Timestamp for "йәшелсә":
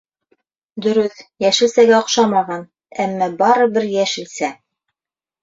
3.93-4.53